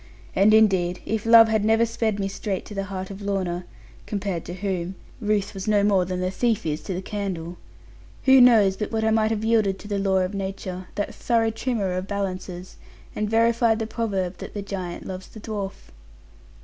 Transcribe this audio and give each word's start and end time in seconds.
And 0.35 0.51
indeed 0.51 0.99
if 1.05 1.27
love 1.27 1.47
had 1.47 1.63
never 1.63 1.85
sped 1.85 2.19
me 2.19 2.27
straight 2.27 2.65
to 2.65 2.73
the 2.73 2.85
heart 2.85 3.11
of 3.11 3.21
Lorna 3.21 3.65
(compared 4.07 4.45
to 4.45 4.55
whom, 4.55 4.95
Ruth 5.21 5.53
was 5.53 5.67
no 5.67 5.83
more 5.83 6.05
than 6.05 6.21
the 6.21 6.31
thief 6.31 6.65
is 6.65 6.81
to 6.85 6.95
the 6.95 7.03
candle), 7.03 7.57
who 8.25 8.41
knows 8.41 8.75
but 8.75 8.91
what 8.91 9.03
I 9.03 9.11
might 9.11 9.29
have 9.29 9.45
yielded 9.45 9.77
to 9.77 9.87
the 9.87 9.99
law 9.99 10.17
of 10.17 10.33
nature, 10.33 10.87
that 10.95 11.13
thorough 11.13 11.51
trimmer 11.51 11.91
of 11.95 12.07
balances, 12.07 12.77
and 13.15 13.29
verified 13.29 13.77
the 13.77 13.85
proverb 13.85 14.39
that 14.39 14.55
the 14.55 14.63
giant 14.63 15.05
loves 15.05 15.27
the 15.27 15.39
dwarf? 15.39 15.91